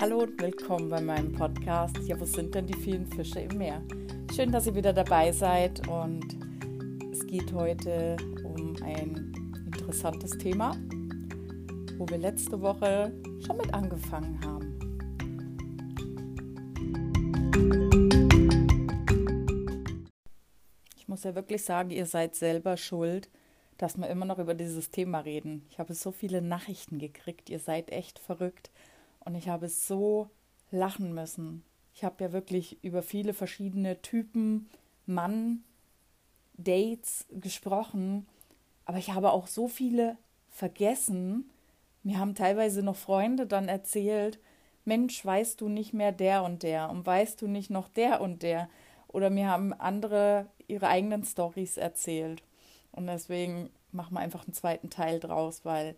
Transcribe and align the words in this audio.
Hallo 0.00 0.20
und 0.20 0.40
willkommen 0.40 0.88
bei 0.88 1.02
meinem 1.02 1.30
Podcast. 1.30 1.98
Ja, 2.06 2.18
wo 2.18 2.24
sind 2.24 2.54
denn 2.54 2.66
die 2.66 2.72
vielen 2.72 3.06
Fische 3.06 3.40
im 3.40 3.58
Meer? 3.58 3.82
Schön, 4.34 4.50
dass 4.50 4.66
ihr 4.66 4.74
wieder 4.74 4.94
dabei 4.94 5.30
seid 5.30 5.86
und 5.88 6.24
es 7.12 7.26
geht 7.26 7.52
heute 7.52 8.16
um 8.42 8.76
ein 8.82 9.34
interessantes 9.66 10.38
Thema, 10.38 10.74
wo 11.98 12.08
wir 12.08 12.16
letzte 12.16 12.62
Woche 12.62 13.12
schon 13.44 13.58
mit 13.58 13.74
angefangen 13.74 14.40
haben. 14.42 14.78
Ich 20.96 21.08
muss 21.08 21.24
ja 21.24 21.34
wirklich 21.34 21.62
sagen, 21.62 21.90
ihr 21.90 22.06
seid 22.06 22.36
selber 22.36 22.78
schuld, 22.78 23.28
dass 23.76 23.98
wir 23.98 24.08
immer 24.08 24.24
noch 24.24 24.38
über 24.38 24.54
dieses 24.54 24.88
Thema 24.88 25.18
reden. 25.18 25.66
Ich 25.68 25.78
habe 25.78 25.92
so 25.92 26.10
viele 26.10 26.40
Nachrichten 26.40 26.98
gekriegt, 26.98 27.50
ihr 27.50 27.58
seid 27.58 27.90
echt 27.90 28.18
verrückt 28.18 28.70
und 29.20 29.34
ich 29.34 29.48
habe 29.48 29.68
so 29.68 30.30
lachen 30.70 31.14
müssen. 31.14 31.64
Ich 31.94 32.04
habe 32.04 32.22
ja 32.24 32.32
wirklich 32.32 32.82
über 32.82 33.02
viele 33.02 33.34
verschiedene 33.34 34.00
Typen, 34.02 34.68
Mann, 35.06 35.64
Dates 36.54 37.26
gesprochen, 37.30 38.26
aber 38.84 38.98
ich 38.98 39.12
habe 39.12 39.32
auch 39.32 39.46
so 39.46 39.68
viele 39.68 40.16
vergessen. 40.48 41.50
Mir 42.02 42.18
haben 42.18 42.34
teilweise 42.34 42.82
noch 42.82 42.96
Freunde 42.96 43.46
dann 43.46 43.68
erzählt, 43.68 44.38
Mensch, 44.84 45.24
weißt 45.24 45.60
du 45.60 45.68
nicht 45.68 45.92
mehr 45.92 46.12
der 46.12 46.42
und 46.42 46.62
der 46.62 46.90
und 46.90 47.04
weißt 47.04 47.40
du 47.42 47.46
nicht 47.46 47.70
noch 47.70 47.88
der 47.88 48.20
und 48.20 48.42
der. 48.42 48.68
Oder 49.08 49.30
mir 49.30 49.48
haben 49.48 49.72
andere 49.72 50.46
ihre 50.68 50.88
eigenen 50.88 51.24
Stories 51.24 51.76
erzählt. 51.76 52.42
Und 52.92 53.06
deswegen 53.06 53.70
machen 53.92 54.14
wir 54.14 54.20
einfach 54.20 54.44
einen 54.44 54.54
zweiten 54.54 54.90
Teil 54.90 55.20
draus, 55.20 55.64
weil 55.64 55.96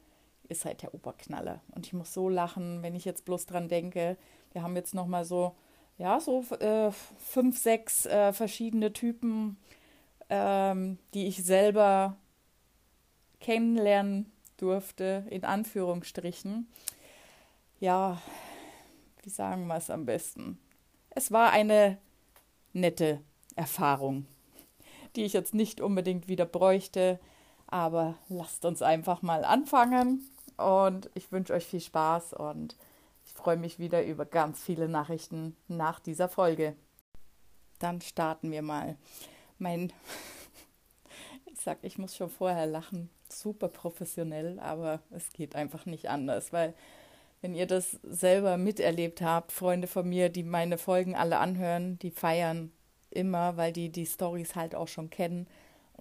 ist 0.52 0.64
halt 0.64 0.82
der 0.82 0.94
Oberknaller. 0.94 1.60
Und 1.74 1.86
ich 1.86 1.92
muss 1.92 2.14
so 2.14 2.28
lachen, 2.28 2.82
wenn 2.82 2.94
ich 2.94 3.04
jetzt 3.04 3.24
bloß 3.24 3.46
dran 3.46 3.68
denke. 3.68 4.16
Wir 4.52 4.62
haben 4.62 4.76
jetzt 4.76 4.94
nochmal 4.94 5.24
so, 5.24 5.56
ja, 5.98 6.20
so 6.20 6.44
äh, 6.60 6.92
fünf, 7.18 7.58
sechs 7.58 8.06
äh, 8.06 8.32
verschiedene 8.32 8.92
Typen, 8.92 9.56
ähm, 10.30 10.98
die 11.14 11.26
ich 11.26 11.42
selber 11.44 12.16
kennenlernen 13.40 14.30
durfte, 14.56 15.26
in 15.28 15.44
Anführungsstrichen. 15.44 16.68
Ja, 17.80 18.22
wie 19.22 19.30
sagen 19.30 19.66
wir 19.66 19.76
es 19.76 19.90
am 19.90 20.06
besten? 20.06 20.58
Es 21.10 21.32
war 21.32 21.50
eine 21.50 21.98
nette 22.72 23.20
Erfahrung, 23.56 24.26
die 25.16 25.24
ich 25.24 25.32
jetzt 25.32 25.54
nicht 25.54 25.80
unbedingt 25.80 26.28
wieder 26.28 26.46
bräuchte, 26.46 27.18
aber 27.66 28.16
lasst 28.28 28.64
uns 28.64 28.82
einfach 28.82 29.22
mal 29.22 29.44
anfangen 29.44 30.28
und 30.64 31.10
ich 31.14 31.32
wünsche 31.32 31.52
euch 31.52 31.66
viel 31.66 31.80
Spaß 31.80 32.34
und 32.34 32.76
ich 33.24 33.32
freue 33.32 33.56
mich 33.56 33.78
wieder 33.78 34.04
über 34.04 34.24
ganz 34.24 34.62
viele 34.62 34.88
Nachrichten 34.88 35.56
nach 35.68 36.00
dieser 36.00 36.28
Folge. 36.28 36.74
Dann 37.78 38.00
starten 38.00 38.50
wir 38.50 38.62
mal. 38.62 38.96
Mein, 39.58 39.92
ich 41.52 41.60
sag, 41.60 41.78
ich 41.82 41.98
muss 41.98 42.16
schon 42.16 42.30
vorher 42.30 42.66
lachen, 42.66 43.10
super 43.28 43.68
professionell, 43.68 44.58
aber 44.60 45.00
es 45.10 45.32
geht 45.32 45.54
einfach 45.54 45.86
nicht 45.86 46.08
anders, 46.08 46.52
weil 46.52 46.74
wenn 47.40 47.54
ihr 47.54 47.66
das 47.66 47.98
selber 48.04 48.56
miterlebt 48.56 49.20
habt, 49.20 49.50
Freunde 49.50 49.88
von 49.88 50.08
mir, 50.08 50.28
die 50.28 50.44
meine 50.44 50.78
Folgen 50.78 51.16
alle 51.16 51.38
anhören, 51.38 51.98
die 51.98 52.12
feiern 52.12 52.70
immer, 53.10 53.56
weil 53.56 53.72
die 53.72 53.90
die 53.90 54.06
Stories 54.06 54.54
halt 54.54 54.74
auch 54.74 54.88
schon 54.88 55.10
kennen 55.10 55.48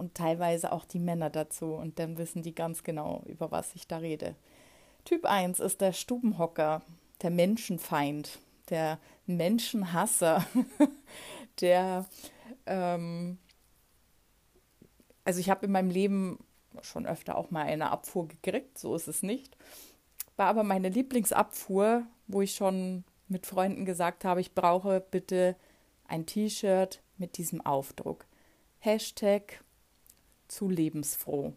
und 0.02 0.16
teilweise 0.16 0.72
auch 0.72 0.84
die 0.84 0.98
Männer 0.98 1.30
dazu 1.30 1.74
und 1.74 2.00
dann 2.00 2.18
wissen 2.18 2.42
die 2.42 2.56
ganz 2.56 2.82
genau, 2.82 3.22
über 3.26 3.52
was 3.52 3.76
ich 3.76 3.86
da 3.86 3.98
rede. 3.98 4.34
Typ 5.04 5.24
1 5.24 5.60
ist 5.60 5.80
der 5.80 5.92
Stubenhocker, 5.92 6.82
der 7.22 7.30
Menschenfeind, 7.30 8.40
der 8.68 8.98
Menschenhasser, 9.26 10.44
der, 11.60 12.06
ähm, 12.66 13.38
also 15.24 15.38
ich 15.38 15.50
habe 15.50 15.66
in 15.66 15.72
meinem 15.72 15.90
Leben 15.90 16.40
schon 16.80 17.06
öfter 17.06 17.36
auch 17.36 17.52
mal 17.52 17.62
eine 17.62 17.90
Abfuhr 17.90 18.26
gekriegt, 18.26 18.76
so 18.76 18.96
ist 18.96 19.06
es 19.06 19.22
nicht. 19.22 19.56
War 20.36 20.46
aber 20.46 20.64
meine 20.64 20.88
Lieblingsabfuhr, 20.88 22.04
wo 22.26 22.42
ich 22.42 22.56
schon 22.56 23.04
mit 23.28 23.46
Freunden 23.46 23.84
gesagt 23.84 24.24
habe, 24.24 24.40
ich 24.40 24.52
brauche 24.52 25.00
bitte 25.00 25.54
ein 26.08 26.26
T-Shirt 26.26 27.02
mit 27.18 27.38
diesem 27.38 27.60
Aufdruck. 27.60 28.26
Hashtag 28.80 29.62
zu 30.52 30.68
lebensfroh 30.68 31.54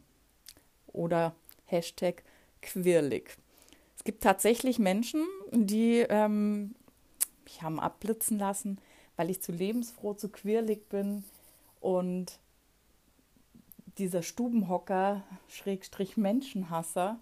oder 0.88 1.36
Hashtag 1.66 2.24
quirlig. 2.62 3.38
Es 3.98 4.04
gibt 4.06 4.24
tatsächlich 4.24 4.80
Menschen, 4.80 5.26
die 5.52 6.06
ähm, 6.10 6.76
mich 7.44 7.62
haben 7.62 7.80
abblitzen 7.80 8.40
lassen, 8.40 8.80
weil 9.18 9.30
ich 9.30 9.42
zu 9.42 9.52
lebensfroh, 9.52 10.14
zu 10.14 10.30
quirlig 10.30 10.88
bin 10.88 11.26
und 11.82 12.40
dieser 13.98 14.24
Stubenhocker, 14.24 15.24
Schrägstrich 15.48 16.16
Menschenhasser, 16.16 17.20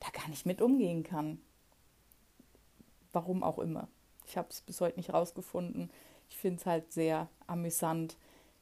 da 0.00 0.08
gar 0.12 0.28
nicht 0.28 0.46
mit 0.46 0.62
umgehen 0.62 1.02
kann. 1.02 1.40
Warum 3.12 3.42
auch 3.42 3.58
immer. 3.58 3.88
Ich 4.26 4.36
habe 4.36 4.48
es 4.50 4.60
bis 4.60 4.80
heute 4.80 4.96
nicht 4.96 5.12
rausgefunden. 5.12 5.90
Ich 6.28 6.36
finde 6.36 6.60
es 6.60 6.66
halt 6.66 6.92
sehr 6.92 7.28
amüsant. 7.46 8.16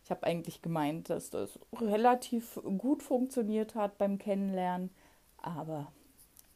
Ich 0.05 0.11
habe 0.11 0.25
eigentlich 0.25 0.61
gemeint, 0.61 1.09
dass 1.09 1.31
das 1.31 1.59
relativ 1.81 2.61
gut 2.79 3.03
funktioniert 3.03 3.75
hat 3.75 3.97
beim 3.97 4.19
Kennenlernen, 4.19 4.91
aber 5.39 5.91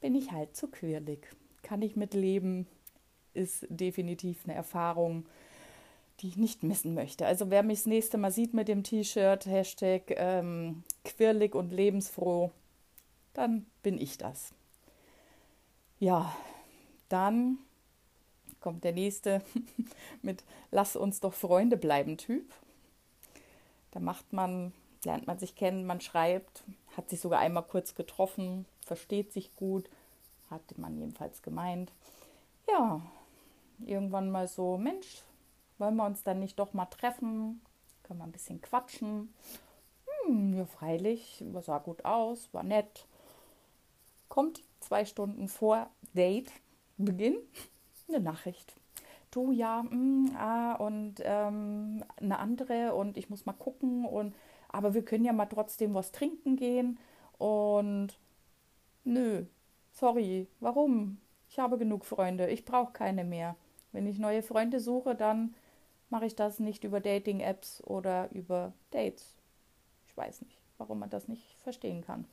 bin 0.00 0.14
ich 0.14 0.32
halt 0.32 0.54
zu 0.54 0.68
quirlig. 0.68 1.26
Kann 1.62 1.80
ich 1.80 1.96
mitleben, 1.96 2.66
ist 3.32 3.66
definitiv 3.70 4.44
eine 4.44 4.54
Erfahrung, 4.54 5.24
die 6.20 6.28
ich 6.28 6.36
nicht 6.36 6.62
missen 6.62 6.92
möchte. 6.92 7.26
Also 7.26 7.50
wer 7.50 7.62
mich 7.62 7.78
das 7.78 7.86
nächste 7.86 8.18
Mal 8.18 8.32
sieht 8.32 8.52
mit 8.52 8.68
dem 8.68 8.82
T-Shirt, 8.82 9.46
Hashtag 9.46 10.02
ähm, 10.16 10.82
quirlig 11.04 11.54
und 11.54 11.72
lebensfroh, 11.72 12.50
dann 13.32 13.64
bin 13.82 13.98
ich 13.98 14.18
das. 14.18 14.52
Ja, 15.98 16.36
dann 17.08 17.58
kommt 18.60 18.84
der 18.84 18.92
nächste 18.92 19.40
mit 20.22 20.44
Lass 20.70 20.96
uns 20.96 21.20
doch 21.20 21.32
Freunde 21.32 21.78
bleiben 21.78 22.18
Typ. 22.18 22.52
Da 23.90 24.00
macht 24.00 24.32
man, 24.32 24.72
lernt 25.04 25.26
man 25.26 25.38
sich 25.38 25.54
kennen, 25.54 25.86
man 25.86 26.00
schreibt, 26.00 26.64
hat 26.96 27.08
sich 27.08 27.20
sogar 27.20 27.40
einmal 27.40 27.62
kurz 27.64 27.94
getroffen, 27.94 28.66
versteht 28.84 29.32
sich 29.32 29.54
gut, 29.56 29.88
hatte 30.50 30.80
man 30.80 30.96
jedenfalls 30.98 31.42
gemeint. 31.42 31.92
Ja, 32.68 33.00
irgendwann 33.84 34.30
mal 34.30 34.48
so, 34.48 34.76
Mensch, 34.76 35.22
wollen 35.78 35.96
wir 35.96 36.06
uns 36.06 36.22
dann 36.22 36.40
nicht 36.40 36.58
doch 36.58 36.72
mal 36.74 36.86
treffen? 36.86 37.60
Können 38.02 38.20
wir 38.20 38.24
ein 38.24 38.32
bisschen 38.32 38.60
quatschen? 38.60 39.32
Hm, 40.06 40.58
ja, 40.58 40.66
freilich, 40.66 41.44
sah 41.60 41.78
gut 41.78 42.04
aus, 42.04 42.48
war 42.52 42.62
nett. 42.62 43.06
Kommt 44.28 44.62
zwei 44.80 45.04
Stunden 45.04 45.48
vor 45.48 45.88
Date, 46.14 46.50
Beginn, 46.96 47.36
eine 48.08 48.20
Nachricht. 48.20 48.74
Du 49.30 49.52
ja, 49.52 49.82
mh, 49.82 49.90
hm, 49.90 50.36
ah, 50.36 50.74
und 50.74 51.16
ähm, 51.22 52.04
eine 52.16 52.38
andere 52.38 52.94
und 52.94 53.16
ich 53.16 53.30
muss 53.30 53.46
mal 53.46 53.52
gucken 53.52 54.04
und 54.04 54.34
aber 54.68 54.94
wir 54.94 55.04
können 55.04 55.24
ja 55.24 55.32
mal 55.32 55.46
trotzdem 55.46 55.94
was 55.94 56.12
trinken 56.12 56.56
gehen 56.56 56.98
und 57.38 58.18
Nö, 59.08 59.46
sorry, 59.92 60.48
warum? 60.60 61.18
Ich 61.48 61.58
habe 61.58 61.78
genug 61.78 62.04
Freunde, 62.04 62.50
ich 62.50 62.66
brauche 62.66 62.92
keine 62.92 63.24
mehr. 63.24 63.56
Wenn 63.90 64.06
ich 64.06 64.18
neue 64.18 64.42
Freunde 64.42 64.80
suche, 64.80 65.14
dann 65.14 65.54
mache 66.10 66.26
ich 66.26 66.36
das 66.36 66.58
nicht 66.58 66.84
über 66.84 67.00
Dating-Apps 67.00 67.82
oder 67.84 68.28
über 68.32 68.74
Dates. 68.90 69.34
Ich 70.06 70.14
weiß 70.14 70.42
nicht, 70.42 70.58
warum 70.76 70.98
man 70.98 71.08
das 71.08 71.26
nicht 71.26 71.56
verstehen 71.62 72.02
kann. 72.02 72.26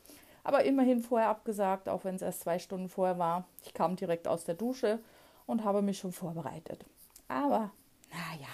Aber 0.44 0.66
immerhin 0.66 1.00
vorher 1.00 1.30
abgesagt, 1.30 1.88
auch 1.88 2.04
wenn 2.04 2.16
es 2.16 2.22
erst 2.22 2.41
zwei 2.41 2.59
Stunden 2.59 2.90
vorher 2.90 3.18
war. 3.18 3.48
Ich 3.64 3.74
kam 3.74 3.96
direkt 3.96 4.28
aus 4.28 4.44
der 4.44 4.56
Dusche 4.56 5.00
und 5.46 5.64
habe 5.64 5.82
mich 5.82 6.00
schon 6.00 6.12
vorbereitet. 6.12 6.86
Aber, 7.28 7.72
naja, 8.12 8.47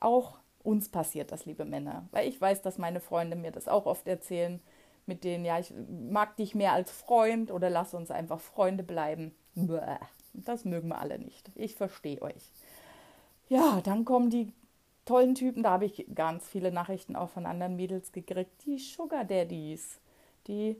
auch 0.00 0.38
uns 0.62 0.88
passiert 0.88 1.32
das, 1.32 1.46
liebe 1.46 1.64
Männer. 1.64 2.08
Weil 2.10 2.28
ich 2.28 2.40
weiß, 2.40 2.62
dass 2.62 2.78
meine 2.78 3.00
Freunde 3.00 3.36
mir 3.36 3.52
das 3.52 3.68
auch 3.68 3.86
oft 3.86 4.06
erzählen 4.08 4.60
mit 5.06 5.22
denen, 5.22 5.44
ja, 5.44 5.58
ich 5.58 5.72
mag 6.10 6.36
dich 6.36 6.54
mehr 6.54 6.72
als 6.72 6.90
Freund 6.90 7.52
oder 7.52 7.70
lass 7.70 7.94
uns 7.94 8.10
einfach 8.10 8.40
Freunde 8.40 8.82
bleiben. 8.82 9.34
Bäh, 9.54 9.98
das 10.34 10.64
mögen 10.64 10.88
wir 10.88 10.98
alle 10.98 11.18
nicht. 11.18 11.50
Ich 11.54 11.76
verstehe 11.76 12.20
euch. 12.20 12.50
Ja, 13.48 13.80
dann 13.82 14.04
kommen 14.04 14.30
die 14.30 14.52
tollen 15.04 15.36
Typen, 15.36 15.62
da 15.62 15.70
habe 15.70 15.84
ich 15.84 16.06
ganz 16.14 16.48
viele 16.48 16.72
Nachrichten 16.72 17.14
auch 17.14 17.28
von 17.28 17.46
anderen 17.46 17.76
Mädels 17.76 18.10
gekriegt, 18.10 18.64
die 18.66 18.78
Sugar 18.78 19.24
Daddies, 19.24 20.00
die 20.48 20.76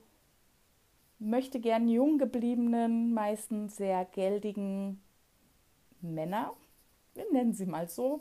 möchte 1.21 1.61
gern 1.61 1.89
jung 1.89 2.19
gebliebenen, 2.19 3.15
meistens 3.15 3.77
sehr 3.77 4.05
geldigen 4.05 5.01
Männer, 6.15 6.53
wir 7.15 7.31
nennen 7.33 7.53
sie 7.53 7.67
mal 7.67 7.89
so, 7.89 8.21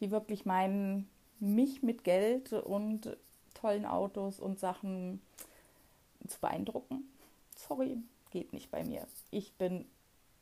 die 0.00 0.10
wirklich 0.10 0.44
meinen, 0.44 1.08
mich 1.38 1.82
mit 1.82 2.04
Geld 2.04 2.52
und 2.52 3.16
tollen 3.54 3.84
Autos 3.84 4.40
und 4.40 4.58
Sachen 4.58 5.20
zu 6.26 6.40
beeindrucken. 6.40 7.08
Sorry, 7.56 7.98
geht 8.30 8.52
nicht 8.52 8.70
bei 8.70 8.84
mir. 8.84 9.06
Ich 9.30 9.52
bin 9.54 9.86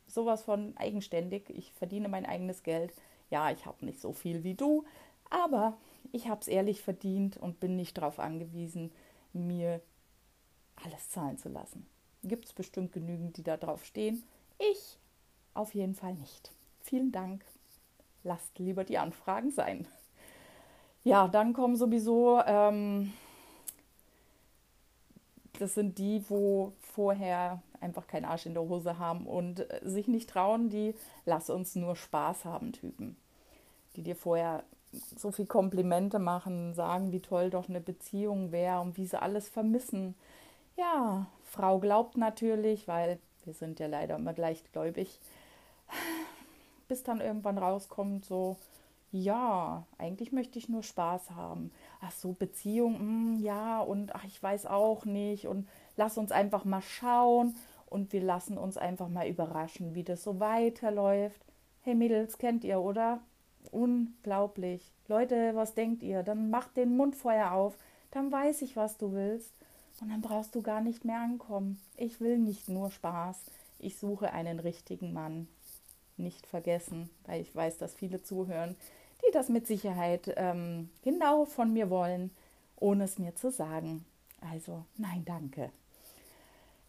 sowas 0.07 0.43
von 0.43 0.75
eigenständig. 0.77 1.49
Ich 1.49 1.73
verdiene 1.73 2.09
mein 2.09 2.25
eigenes 2.25 2.63
Geld. 2.63 2.93
Ja, 3.29 3.51
ich 3.51 3.65
habe 3.65 3.85
nicht 3.85 4.01
so 4.01 4.13
viel 4.13 4.43
wie 4.43 4.55
du, 4.55 4.85
aber 5.29 5.77
ich 6.11 6.27
habe 6.27 6.41
es 6.41 6.47
ehrlich 6.47 6.81
verdient 6.81 7.37
und 7.37 7.59
bin 7.59 7.75
nicht 7.75 7.97
darauf 7.97 8.19
angewiesen, 8.19 8.91
mir 9.33 9.81
alles 10.83 11.09
zahlen 11.09 11.37
zu 11.37 11.49
lassen. 11.49 11.85
Gibt 12.23 12.45
es 12.45 12.53
bestimmt 12.53 12.91
genügend, 12.91 13.37
die 13.37 13.43
da 13.43 13.57
drauf 13.57 13.85
stehen. 13.85 14.23
Ich 14.59 14.97
auf 15.53 15.73
jeden 15.73 15.95
Fall 15.95 16.13
nicht. 16.13 16.51
Vielen 16.81 17.11
Dank. 17.11 17.43
Lasst 18.23 18.59
lieber 18.59 18.83
die 18.83 18.97
Anfragen 18.97 19.51
sein. 19.51 19.87
Ja, 21.03 21.27
dann 21.27 21.53
kommen 21.53 21.75
sowieso, 21.75 22.41
ähm, 22.45 23.11
das 25.57 25.73
sind 25.73 25.97
die, 25.97 26.23
wo 26.29 26.73
vorher 26.79 27.61
einfach 27.79 28.05
keinen 28.05 28.25
Arsch 28.25 28.45
in 28.45 28.53
der 28.53 28.63
Hose 28.63 28.99
haben 28.99 29.25
und 29.25 29.65
sich 29.81 30.07
nicht 30.07 30.29
trauen, 30.29 30.69
die 30.69 30.93
Lass 31.25 31.49
uns 31.49 31.75
nur 31.75 31.95
Spaß 31.95 32.45
haben 32.45 32.71
Typen, 32.73 33.17
die 33.95 34.03
dir 34.03 34.15
vorher 34.15 34.63
so 34.91 35.31
viel 35.31 35.45
Komplimente 35.45 36.19
machen, 36.19 36.73
sagen, 36.73 37.11
wie 37.11 37.21
toll 37.21 37.49
doch 37.49 37.69
eine 37.69 37.81
Beziehung 37.81 38.51
wäre 38.51 38.81
und 38.81 38.97
wie 38.97 39.05
sie 39.05 39.19
alles 39.19 39.49
vermissen. 39.49 40.15
Ja, 40.77 41.27
Frau 41.45 41.79
glaubt 41.79 42.17
natürlich, 42.17 42.87
weil 42.87 43.19
wir 43.45 43.53
sind 43.53 43.79
ja 43.79 43.87
leider 43.87 44.15
immer 44.17 44.33
gleichgläubig, 44.33 45.19
bis 46.87 47.03
dann 47.03 47.21
irgendwann 47.21 47.57
rauskommt, 47.57 48.25
so, 48.25 48.57
ja, 49.11 49.85
eigentlich 49.97 50.31
möchte 50.31 50.57
ich 50.57 50.69
nur 50.69 50.83
Spaß 50.83 51.31
haben. 51.31 51.71
Ach 51.99 52.11
so, 52.11 52.33
Beziehung, 52.33 52.93
mh, 52.93 52.99
hm, 52.99 53.39
ja, 53.43 53.79
und 53.81 54.15
ach, 54.15 54.23
ich 54.23 54.41
weiß 54.41 54.65
auch 54.67 55.05
nicht. 55.05 55.47
Und 55.47 55.67
lass 55.97 56.17
uns 56.17 56.31
einfach 56.31 56.65
mal 56.65 56.81
schauen 56.81 57.55
und 57.87 58.13
wir 58.13 58.21
lassen 58.21 58.57
uns 58.57 58.77
einfach 58.77 59.09
mal 59.09 59.27
überraschen, 59.27 59.95
wie 59.95 60.03
das 60.03 60.23
so 60.23 60.39
weiterläuft. 60.39 61.41
Hey 61.81 61.93
Mädels, 61.93 62.37
kennt 62.37 62.63
ihr, 62.63 62.79
oder? 62.79 63.19
Unglaublich. 63.71 64.93
Leute, 65.07 65.55
was 65.55 65.73
denkt 65.73 66.03
ihr? 66.03 66.23
Dann 66.23 66.49
macht 66.49 66.77
den 66.77 66.95
Mund 66.95 67.15
vorher 67.15 67.53
auf. 67.53 67.77
Dann 68.11 68.31
weiß 68.31 68.61
ich, 68.61 68.77
was 68.77 68.97
du 68.97 69.11
willst. 69.11 69.53
Und 69.99 70.09
dann 70.09 70.21
brauchst 70.21 70.55
du 70.55 70.61
gar 70.61 70.81
nicht 70.81 71.05
mehr 71.05 71.19
ankommen. 71.19 71.79
Ich 71.95 72.21
will 72.21 72.39
nicht 72.39 72.69
nur 72.69 72.89
Spaß. 72.91 73.37
Ich 73.77 73.97
suche 73.97 74.31
einen 74.31 74.59
richtigen 74.59 75.13
Mann. 75.13 75.47
Nicht 76.21 76.45
vergessen, 76.45 77.09
weil 77.25 77.41
ich 77.41 77.55
weiß, 77.55 77.77
dass 77.77 77.95
viele 77.95 78.21
zuhören, 78.21 78.75
die 79.25 79.31
das 79.31 79.49
mit 79.49 79.67
Sicherheit 79.67 80.33
ähm, 80.37 80.89
genau 81.03 81.45
von 81.45 81.73
mir 81.73 81.89
wollen, 81.89 82.31
ohne 82.77 83.03
es 83.03 83.19
mir 83.19 83.35
zu 83.35 83.51
sagen. 83.51 84.05
Also, 84.51 84.85
nein, 84.97 85.23
danke. 85.25 85.71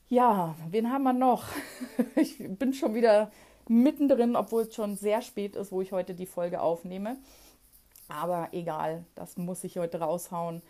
Ja, 0.08 0.54
wen 0.70 0.92
haben 0.92 1.04
wir 1.04 1.12
noch? 1.12 1.44
Ich 2.16 2.38
bin 2.38 2.74
schon 2.74 2.94
wieder 2.94 3.30
mittendrin, 3.68 4.36
obwohl 4.36 4.62
es 4.62 4.74
schon 4.74 4.96
sehr 4.96 5.22
spät 5.22 5.56
ist, 5.56 5.72
wo 5.72 5.80
ich 5.80 5.92
heute 5.92 6.14
die 6.14 6.26
Folge 6.26 6.60
aufnehme. 6.60 7.16
Aber 8.08 8.48
egal, 8.52 9.04
das 9.14 9.36
muss 9.36 9.64
ich 9.64 9.78
heute 9.78 10.00
raushauen. 10.00 10.62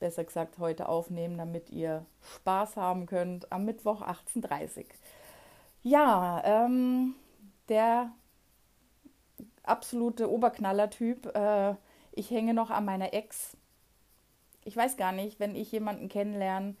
Besser 0.00 0.24
gesagt, 0.24 0.58
heute 0.58 0.88
aufnehmen, 0.88 1.38
damit 1.38 1.70
ihr 1.70 2.04
Spaß 2.36 2.76
haben 2.76 3.06
könnt 3.06 3.52
am 3.52 3.64
Mittwoch 3.64 4.02
18.30 4.02 4.78
Uhr. 4.78 4.84
Ja, 5.82 6.42
ähm, 6.44 7.14
der 7.70 8.12
absolute 9.62 10.30
Oberknaller-Typ. 10.30 11.34
Äh, 11.34 11.76
ich 12.12 12.30
hänge 12.30 12.52
noch 12.52 12.70
an 12.70 12.84
meiner 12.84 13.14
Ex. 13.14 13.56
Ich 14.64 14.76
weiß 14.76 14.96
gar 14.96 15.12
nicht, 15.12 15.40
wenn 15.40 15.54
ich 15.54 15.72
jemanden 15.72 16.08
kennenlerne, 16.08 16.76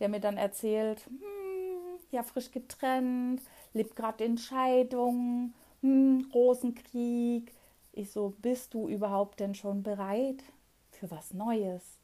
der 0.00 0.08
mir 0.08 0.20
dann 0.20 0.36
erzählt, 0.36 1.06
hm, 1.06 2.00
ja, 2.10 2.22
frisch 2.22 2.50
getrennt, 2.50 3.40
lebt 3.72 3.94
gerade 3.94 4.24
in 4.24 4.38
Scheidung, 4.38 5.52
hm, 5.82 6.28
Rosenkrieg. 6.34 7.54
Ich 7.92 8.10
so, 8.10 8.34
bist 8.38 8.74
du 8.74 8.88
überhaupt 8.88 9.40
denn 9.40 9.54
schon 9.54 9.82
bereit 9.82 10.42
für 10.90 11.10
was 11.10 11.34
Neues? 11.34 11.98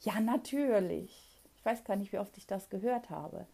Ja, 0.00 0.20
natürlich. 0.20 1.42
Ich 1.56 1.64
weiß 1.64 1.84
gar 1.84 1.96
nicht, 1.96 2.12
wie 2.12 2.18
oft 2.18 2.36
ich 2.38 2.46
das 2.46 2.70
gehört 2.70 3.10
habe. 3.10 3.46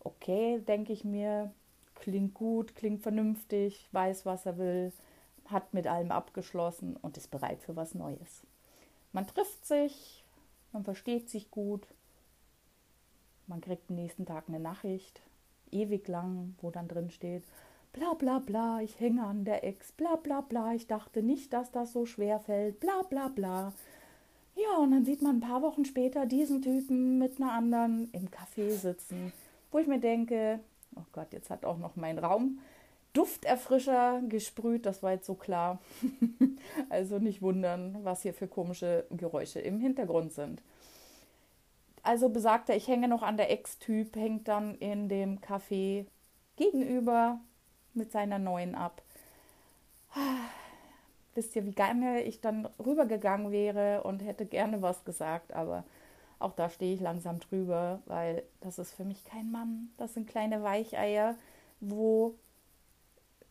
Okay, 0.00 0.60
denke 0.66 0.92
ich 0.92 1.04
mir, 1.04 1.52
klingt 2.00 2.34
gut, 2.34 2.74
klingt 2.74 3.02
vernünftig, 3.02 3.88
weiß, 3.92 4.26
was 4.26 4.46
er 4.46 4.58
will, 4.58 4.92
hat 5.46 5.72
mit 5.74 5.86
allem 5.86 6.10
abgeschlossen 6.10 6.96
und 6.96 7.16
ist 7.16 7.30
bereit 7.30 7.62
für 7.62 7.76
was 7.76 7.94
Neues. 7.94 8.42
Man 9.12 9.26
trifft 9.26 9.64
sich, 9.66 10.24
man 10.72 10.84
versteht 10.84 11.30
sich 11.30 11.50
gut, 11.50 11.86
man 13.46 13.60
kriegt 13.60 13.90
am 13.90 13.96
nächsten 13.96 14.26
Tag 14.26 14.44
eine 14.48 14.60
Nachricht, 14.60 15.20
ewig 15.72 16.06
lang, 16.08 16.54
wo 16.60 16.70
dann 16.70 16.88
drin 16.88 17.10
steht, 17.10 17.44
bla 17.92 18.14
bla 18.14 18.38
bla, 18.38 18.80
ich 18.80 18.98
hänge 19.00 19.24
an 19.24 19.44
der 19.44 19.64
Ex, 19.64 19.92
bla 19.92 20.16
bla 20.16 20.40
bla, 20.40 20.74
ich 20.74 20.86
dachte 20.86 21.22
nicht, 21.22 21.52
dass 21.52 21.70
das 21.70 21.92
so 21.92 22.06
schwer 22.06 22.38
fällt, 22.38 22.80
bla 22.80 23.02
bla 23.08 23.28
bla. 23.28 23.72
Ja, 24.56 24.76
und 24.78 24.90
dann 24.90 25.04
sieht 25.04 25.22
man 25.22 25.36
ein 25.36 25.40
paar 25.40 25.62
Wochen 25.62 25.84
später 25.84 26.26
diesen 26.26 26.62
Typen 26.62 27.18
mit 27.18 27.40
einer 27.40 27.52
anderen 27.52 28.08
im 28.12 28.28
Café 28.28 28.70
sitzen, 28.70 29.32
wo 29.70 29.78
ich 29.78 29.86
mir 29.86 30.00
denke, 30.00 30.60
oh 30.96 31.04
Gott, 31.12 31.32
jetzt 31.32 31.50
hat 31.50 31.64
auch 31.64 31.78
noch 31.78 31.96
mein 31.96 32.18
Raum 32.18 32.60
Dufterfrischer 33.12 34.22
gesprüht, 34.28 34.86
das 34.86 35.02
war 35.02 35.12
jetzt 35.12 35.26
so 35.26 35.34
klar. 35.34 35.80
also 36.90 37.18
nicht 37.18 37.42
wundern, 37.42 37.98
was 38.04 38.22
hier 38.22 38.34
für 38.34 38.46
komische 38.46 39.04
Geräusche 39.10 39.58
im 39.58 39.80
Hintergrund 39.80 40.32
sind 40.32 40.62
also 42.02 42.28
besagter, 42.28 42.76
ich 42.76 42.88
hänge 42.88 43.08
noch 43.08 43.22
an 43.22 43.36
der 43.36 43.50
Ex-Typ, 43.50 44.16
hängt 44.16 44.48
dann 44.48 44.74
in 44.76 45.08
dem 45.08 45.40
Café 45.40 46.06
gegenüber 46.56 47.40
mit 47.94 48.12
seiner 48.12 48.38
neuen 48.38 48.74
ab. 48.74 49.02
Wisst 51.34 51.54
ihr, 51.56 51.64
wie 51.64 51.72
gerne 51.72 52.22
ich 52.22 52.40
dann 52.40 52.68
rübergegangen 52.84 53.52
wäre 53.52 54.02
und 54.02 54.20
hätte 54.20 54.46
gerne 54.46 54.82
was 54.82 55.04
gesagt, 55.04 55.52
aber 55.52 55.84
auch 56.40 56.52
da 56.52 56.68
stehe 56.70 56.94
ich 56.94 57.00
langsam 57.00 57.38
drüber, 57.38 58.00
weil 58.06 58.42
das 58.60 58.78
ist 58.78 58.92
für 58.92 59.04
mich 59.04 59.24
kein 59.24 59.50
Mann. 59.50 59.90
Das 59.98 60.14
sind 60.14 60.28
kleine 60.28 60.62
Weicheier, 60.62 61.36
wo 61.80 62.34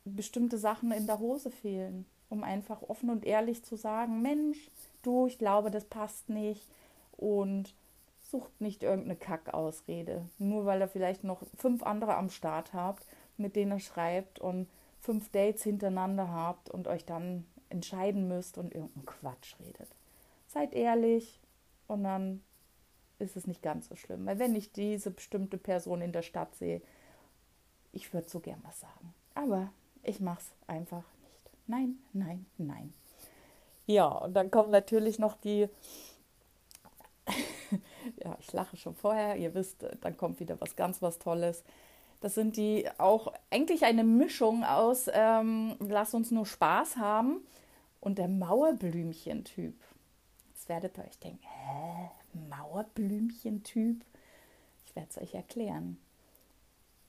bestimmte 0.03 0.57
Sachen 0.57 0.91
in 0.91 1.05
der 1.05 1.19
Hose 1.19 1.51
fehlen, 1.51 2.05
um 2.29 2.43
einfach 2.43 2.81
offen 2.81 3.09
und 3.09 3.25
ehrlich 3.25 3.63
zu 3.63 3.75
sagen, 3.75 4.21
Mensch, 4.21 4.71
du, 5.03 5.27
ich 5.27 5.37
glaube, 5.37 5.71
das 5.71 5.85
passt 5.85 6.29
nicht 6.29 6.67
und 7.11 7.73
sucht 8.31 8.59
nicht 8.59 8.83
irgendeine 8.83 9.15
Kackausrede. 9.15 10.25
Nur 10.39 10.65
weil 10.65 10.81
er 10.81 10.87
vielleicht 10.87 11.23
noch 11.23 11.41
fünf 11.57 11.83
andere 11.83 12.15
am 12.15 12.29
Start 12.29 12.73
habt, 12.73 13.05
mit 13.37 13.55
denen 13.55 13.71
er 13.73 13.79
schreibt 13.79 14.39
und 14.39 14.67
fünf 14.99 15.29
Dates 15.29 15.63
hintereinander 15.63 16.29
habt 16.29 16.69
und 16.69 16.87
euch 16.87 17.05
dann 17.05 17.45
entscheiden 17.69 18.27
müsst 18.27 18.57
und 18.57 18.73
irgendeinen 18.73 19.05
Quatsch 19.05 19.55
redet. 19.59 19.89
Seid 20.47 20.73
ehrlich 20.73 21.39
und 21.87 22.03
dann 22.03 22.41
ist 23.19 23.35
es 23.35 23.47
nicht 23.47 23.61
ganz 23.61 23.87
so 23.87 23.95
schlimm. 23.95 24.25
Weil 24.25 24.39
wenn 24.39 24.55
ich 24.55 24.71
diese 24.71 25.11
bestimmte 25.11 25.57
Person 25.57 26.01
in 26.01 26.11
der 26.11 26.21
Stadt 26.21 26.55
sehe, 26.55 26.81
ich 27.91 28.13
würde 28.13 28.29
so 28.29 28.39
gern 28.39 28.61
was 28.63 28.79
sagen. 28.79 29.13
Aber 29.35 29.71
ich 30.03 30.19
mache 30.19 30.39
es 30.39 30.51
einfach 30.67 31.03
nicht. 31.23 31.49
Nein, 31.67 31.97
nein, 32.13 32.45
nein. 32.57 32.93
Ja, 33.85 34.07
und 34.07 34.33
dann 34.33 34.51
kommen 34.51 34.71
natürlich 34.71 35.19
noch 35.19 35.35
die 35.35 35.67
ja, 38.23 38.35
ich 38.39 38.51
lache 38.53 38.77
schon 38.77 38.95
vorher, 38.95 39.35
ihr 39.37 39.53
wisst, 39.53 39.85
dann 40.01 40.17
kommt 40.17 40.39
wieder 40.39 40.59
was 40.61 40.75
ganz 40.75 41.01
was 41.01 41.19
Tolles. 41.19 41.63
Das 42.21 42.35
sind 42.35 42.57
die 42.57 42.89
auch 42.97 43.33
eigentlich 43.49 43.85
eine 43.85 44.03
Mischung 44.03 44.63
aus 44.63 45.09
ähm, 45.13 45.77
Lass 45.79 46.13
uns 46.13 46.31
nur 46.31 46.45
Spaß 46.45 46.97
haben 46.97 47.41
und 48.01 48.17
der 48.17 48.27
Mauerblümchen-Typ. 48.27 49.75
Jetzt 50.49 50.67
werdet 50.67 50.97
ihr 50.97 51.05
euch 51.05 51.19
denken, 51.19 51.43
hä, 51.43 52.09
Mauerblümchen-Typ? 52.47 54.03
Ich 54.85 54.95
werde 54.95 55.09
es 55.09 55.17
euch 55.17 55.33
erklären. 55.33 55.97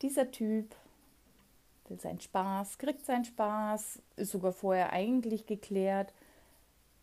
Dieser 0.02 0.30
Typ 0.30 0.74
will 1.88 2.00
seinen 2.00 2.20
Spaß, 2.20 2.78
kriegt 2.78 3.04
seinen 3.04 3.24
Spaß, 3.24 4.00
ist 4.16 4.32
sogar 4.32 4.52
vorher 4.52 4.92
eigentlich 4.92 5.46
geklärt 5.46 6.12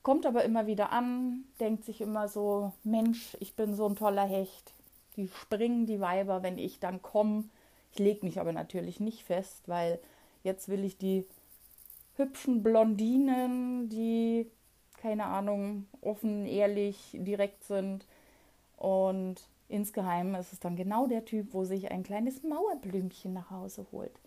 kommt 0.07 0.25
aber 0.25 0.45
immer 0.45 0.67
wieder 0.67 0.93
an, 0.93 1.43
denkt 1.59 1.83
sich 1.83 1.99
immer 1.99 2.29
so, 2.29 2.71
Mensch, 2.85 3.35
ich 3.41 3.55
bin 3.55 3.75
so 3.75 3.89
ein 3.89 3.97
toller 3.97 4.25
Hecht. 4.25 4.73
Die 5.17 5.27
springen 5.27 5.85
die 5.85 5.99
Weiber, 5.99 6.43
wenn 6.43 6.57
ich 6.57 6.79
dann 6.79 7.01
komme. 7.01 7.43
Ich 7.91 7.99
lege 7.99 8.25
mich 8.25 8.39
aber 8.39 8.53
natürlich 8.53 9.01
nicht 9.01 9.23
fest, 9.23 9.63
weil 9.65 9.99
jetzt 10.43 10.69
will 10.69 10.85
ich 10.85 10.97
die 10.97 11.25
hübschen 12.15 12.63
Blondinen, 12.63 13.89
die, 13.89 14.49
keine 14.95 15.25
Ahnung, 15.25 15.87
offen, 15.99 16.45
ehrlich, 16.45 17.09
direkt 17.11 17.65
sind. 17.65 18.05
Und 18.77 19.49
insgeheim 19.67 20.35
ist 20.35 20.53
es 20.53 20.59
dann 20.59 20.75
genau 20.75 21.07
der 21.07 21.25
Typ, 21.25 21.53
wo 21.53 21.65
sich 21.65 21.91
ein 21.91 22.03
kleines 22.03 22.43
Mauerblümchen 22.43 23.33
nach 23.33 23.51
Hause 23.51 23.85
holt, 23.91 24.19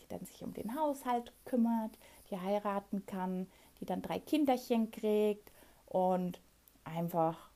die 0.00 0.08
dann 0.08 0.24
sich 0.24 0.42
um 0.42 0.54
den 0.54 0.74
Haushalt 0.74 1.32
kümmert, 1.44 1.92
die 2.30 2.40
heiraten 2.40 3.06
kann, 3.06 3.46
die 3.80 3.84
dann 3.84 4.02
drei 4.02 4.18
Kinderchen 4.18 4.90
kriegt 4.90 5.52
und 5.86 6.40
einfach 6.84 7.50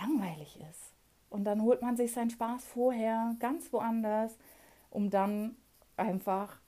langweilig 0.00 0.58
ist. 0.70 0.92
Und 1.30 1.44
dann 1.44 1.62
holt 1.62 1.82
man 1.82 1.96
sich 1.96 2.12
seinen 2.12 2.30
Spaß 2.30 2.64
vorher 2.64 3.36
ganz 3.38 3.72
woanders, 3.72 4.36
um 4.90 5.10
dann 5.10 5.56
einfach 5.96 6.58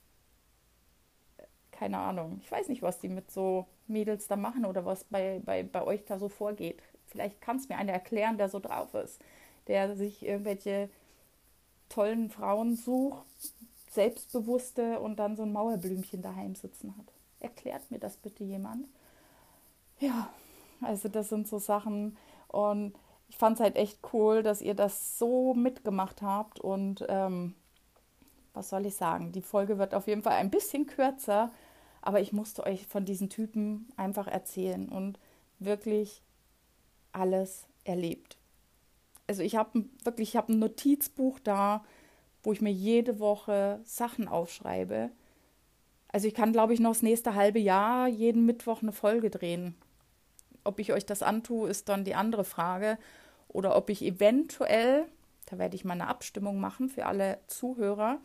keine 1.71 1.97
Ahnung. 1.97 2.39
Ich 2.41 2.51
weiß 2.51 2.67
nicht, 2.67 2.81
was 2.81 2.99
die 2.99 3.07
mit 3.07 3.31
so 3.31 3.65
Mädels 3.87 4.27
da 4.27 4.35
machen 4.35 4.65
oder 4.65 4.85
was 4.85 5.05
bei, 5.05 5.41
bei, 5.45 5.63
bei 5.63 5.81
euch 5.81 6.03
da 6.03 6.19
so 6.19 6.27
vorgeht. 6.27 6.83
Vielleicht 7.09 7.41
kann 7.41 7.57
es 7.57 7.69
mir 7.69 7.77
einer 7.77 7.93
erklären, 7.93 8.37
der 8.37 8.49
so 8.49 8.59
drauf 8.59 8.93
ist, 8.93 9.19
der 9.67 9.95
sich 9.95 10.23
irgendwelche 10.23 10.89
tollen 11.89 12.29
Frauen 12.29 12.75
sucht, 12.75 13.25
selbstbewusste 13.89 14.99
und 14.99 15.17
dann 15.17 15.35
so 15.35 15.43
ein 15.43 15.51
Mauerblümchen 15.51 16.21
daheim 16.21 16.55
sitzen 16.55 16.95
hat. 16.97 17.05
Erklärt 17.39 17.89
mir 17.89 17.99
das 17.99 18.17
bitte 18.17 18.43
jemand. 18.43 18.87
Ja, 19.99 20.29
also 20.81 21.09
das 21.09 21.29
sind 21.29 21.47
so 21.47 21.57
Sachen 21.57 22.17
und 22.47 22.93
ich 23.27 23.37
fand 23.37 23.57
es 23.57 23.63
halt 23.63 23.75
echt 23.75 23.99
cool, 24.13 24.43
dass 24.43 24.61
ihr 24.61 24.73
das 24.73 25.17
so 25.19 25.53
mitgemacht 25.53 26.21
habt 26.21 26.59
und 26.59 27.05
ähm, 27.09 27.55
was 28.53 28.69
soll 28.69 28.85
ich 28.85 28.95
sagen, 28.95 29.31
die 29.31 29.41
Folge 29.41 29.77
wird 29.77 29.93
auf 29.93 30.07
jeden 30.07 30.23
Fall 30.23 30.33
ein 30.33 30.49
bisschen 30.49 30.87
kürzer, 30.87 31.51
aber 32.01 32.21
ich 32.21 32.33
musste 32.33 32.65
euch 32.65 32.87
von 32.87 33.05
diesen 33.05 33.29
Typen 33.29 33.87
einfach 33.97 34.27
erzählen 34.27 34.89
und 34.89 35.19
wirklich 35.59 36.21
alles 37.11 37.67
erlebt. 37.83 38.37
Also 39.27 39.43
ich 39.43 39.55
habe 39.55 39.85
wirklich, 40.03 40.29
ich 40.29 40.35
habe 40.35 40.53
ein 40.53 40.59
Notizbuch 40.59 41.39
da, 41.39 41.83
wo 42.43 42.51
ich 42.51 42.61
mir 42.61 42.71
jede 42.71 43.19
Woche 43.19 43.79
Sachen 43.83 44.27
aufschreibe. 44.27 45.11
Also 46.07 46.27
ich 46.27 46.33
kann, 46.33 46.51
glaube 46.51 46.73
ich, 46.73 46.79
noch 46.79 46.91
das 46.91 47.03
nächste 47.03 47.35
halbe 47.35 47.59
Jahr 47.59 48.07
jeden 48.07 48.45
Mittwoch 48.45 48.81
eine 48.81 48.91
Folge 48.91 49.29
drehen. 49.29 49.75
Ob 50.63 50.79
ich 50.79 50.93
euch 50.93 51.05
das 51.05 51.21
antue, 51.21 51.69
ist 51.69 51.89
dann 51.89 52.05
die 52.05 52.15
andere 52.15 52.43
Frage. 52.43 52.97
Oder 53.47 53.75
ob 53.75 53.89
ich 53.89 54.03
eventuell, 54.03 55.05
da 55.45 55.59
werde 55.59 55.75
ich 55.75 55.85
mal 55.85 55.93
eine 55.93 56.07
Abstimmung 56.07 56.59
machen 56.59 56.89
für 56.89 57.05
alle 57.05 57.37
Zuhörer, 57.47 58.19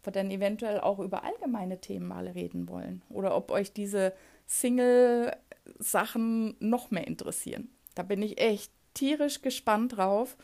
ob 0.00 0.06
wir 0.06 0.12
dann 0.12 0.30
eventuell 0.30 0.80
auch 0.80 0.98
über 0.98 1.24
allgemeine 1.24 1.80
Themen 1.80 2.08
mal 2.08 2.26
reden 2.26 2.68
wollen. 2.68 3.02
Oder 3.08 3.36
ob 3.36 3.52
euch 3.52 3.72
diese 3.72 4.12
Single-Sachen 4.46 6.56
noch 6.58 6.90
mehr 6.90 7.06
interessieren. 7.06 7.70
Da 7.94 8.02
bin 8.02 8.22
ich 8.22 8.40
echt 8.40 8.72
tierisch 8.94 9.42
gespannt 9.42 9.96
drauf, 9.96 10.36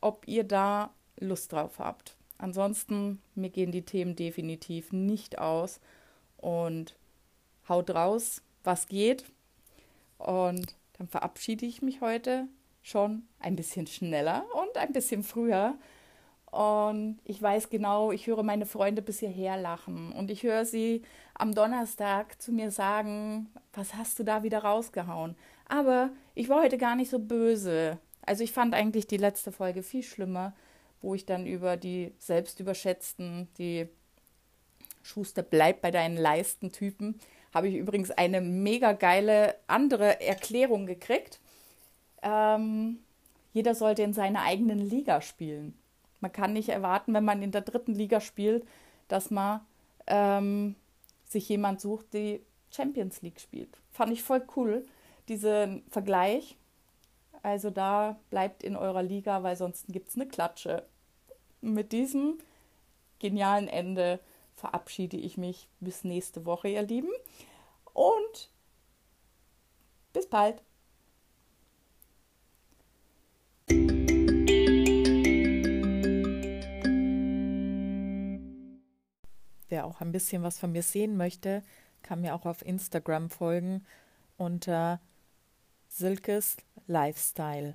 ob 0.00 0.26
ihr 0.26 0.44
da 0.44 0.90
Lust 1.18 1.52
drauf 1.52 1.78
habt. 1.78 2.16
Ansonsten, 2.38 3.20
mir 3.34 3.50
gehen 3.50 3.72
die 3.72 3.84
Themen 3.84 4.16
definitiv 4.16 4.92
nicht 4.92 5.38
aus. 5.38 5.80
Und 6.38 6.96
haut 7.68 7.90
raus, 7.90 8.42
was 8.64 8.88
geht. 8.88 9.24
Und 10.18 10.74
dann 10.98 11.08
verabschiede 11.08 11.66
ich 11.66 11.82
mich 11.82 12.00
heute 12.00 12.48
schon 12.82 13.22
ein 13.38 13.56
bisschen 13.56 13.86
schneller 13.86 14.44
und 14.54 14.76
ein 14.76 14.92
bisschen 14.92 15.22
früher. 15.22 15.78
Und 16.50 17.20
ich 17.24 17.40
weiß 17.40 17.70
genau, 17.70 18.10
ich 18.10 18.26
höre 18.26 18.42
meine 18.42 18.66
Freunde 18.66 19.02
bis 19.02 19.20
hierher 19.20 19.56
lachen. 19.56 20.12
Und 20.12 20.30
ich 20.30 20.42
höre 20.42 20.64
sie 20.64 21.02
am 21.34 21.54
Donnerstag 21.54 22.40
zu 22.40 22.52
mir 22.52 22.70
sagen, 22.70 23.48
was 23.72 23.94
hast 23.94 24.18
du 24.18 24.24
da 24.24 24.42
wieder 24.42 24.60
rausgehauen? 24.60 25.36
Aber 25.68 26.10
ich 26.34 26.48
war 26.48 26.62
heute 26.62 26.78
gar 26.78 26.96
nicht 26.96 27.10
so 27.10 27.18
böse. 27.18 27.98
Also 28.22 28.44
ich 28.44 28.52
fand 28.52 28.74
eigentlich 28.74 29.06
die 29.06 29.16
letzte 29.16 29.52
Folge 29.52 29.82
viel 29.82 30.02
schlimmer, 30.02 30.54
wo 31.00 31.14
ich 31.14 31.26
dann 31.26 31.46
über 31.46 31.76
die 31.76 32.12
selbstüberschätzten, 32.18 33.48
die 33.58 33.88
Schuster 35.02 35.42
bleibt 35.42 35.80
bei 35.80 35.90
deinen 35.90 36.16
Leisten 36.16 36.72
Typen, 36.72 37.18
habe 37.54 37.68
ich 37.68 37.76
übrigens 37.76 38.10
eine 38.10 38.40
mega 38.40 38.92
geile 38.92 39.56
andere 39.66 40.20
Erklärung 40.20 40.86
gekriegt. 40.86 41.40
Ähm, 42.22 42.98
jeder 43.52 43.74
sollte 43.74 44.02
in 44.02 44.12
seiner 44.12 44.42
eigenen 44.42 44.78
Liga 44.78 45.20
spielen. 45.20 45.74
Man 46.20 46.32
kann 46.32 46.52
nicht 46.52 46.68
erwarten, 46.68 47.14
wenn 47.14 47.24
man 47.24 47.42
in 47.42 47.50
der 47.50 47.62
dritten 47.62 47.94
Liga 47.94 48.20
spielt, 48.20 48.64
dass 49.08 49.30
man 49.30 49.60
ähm, 50.06 50.76
sich 51.24 51.48
jemand 51.48 51.80
sucht, 51.80 52.12
die 52.12 52.40
Champions 52.70 53.22
League 53.22 53.40
spielt. 53.40 53.76
Fand 53.90 54.12
ich 54.12 54.22
voll 54.22 54.42
cool, 54.56 54.86
diesen 55.28 55.82
Vergleich. 55.90 56.56
Also 57.42 57.70
da 57.70 58.18
bleibt 58.30 58.62
in 58.62 58.76
eurer 58.76 59.02
Liga, 59.02 59.42
weil 59.42 59.56
sonst 59.56 59.86
gibt 59.88 60.10
es 60.10 60.16
eine 60.16 60.28
Klatsche. 60.28 60.86
Mit 61.60 61.92
diesem 61.92 62.38
genialen 63.18 63.68
Ende 63.68 64.20
verabschiede 64.54 65.16
ich 65.16 65.38
mich 65.38 65.68
bis 65.80 66.04
nächste 66.04 66.44
Woche, 66.44 66.68
ihr 66.68 66.82
Lieben. 66.82 67.12
Und 67.92 68.50
bis 70.12 70.28
bald. 70.28 70.62
Wer 79.68 79.86
auch 79.86 80.00
ein 80.00 80.12
bisschen 80.12 80.42
was 80.42 80.58
von 80.58 80.72
mir 80.72 80.82
sehen 80.82 81.16
möchte, 81.16 81.62
kann 82.02 82.20
mir 82.20 82.34
auch 82.34 82.46
auf 82.46 82.64
Instagram 82.64 83.30
folgen 83.30 83.84
unter 84.36 85.00
Silkes 85.88 86.56
Lifestyle. 86.86 87.74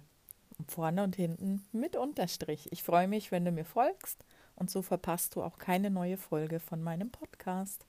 Vorne 0.67 1.03
und 1.03 1.15
hinten 1.15 1.65
mit 1.71 1.95
Unterstrich. 1.95 2.71
Ich 2.71 2.83
freue 2.83 3.07
mich, 3.07 3.31
wenn 3.31 3.45
du 3.45 3.51
mir 3.51 3.65
folgst 3.65 4.23
und 4.55 4.69
so 4.69 4.81
verpasst 4.81 5.35
du 5.35 5.43
auch 5.43 5.57
keine 5.57 5.89
neue 5.89 6.17
Folge 6.17 6.59
von 6.59 6.81
meinem 6.81 7.11
Podcast. 7.11 7.85